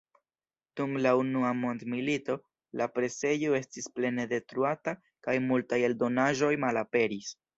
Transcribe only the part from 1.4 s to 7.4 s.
mondmilito la presejo estis plene detruata kaj multaj eldonaĵoj malaperis.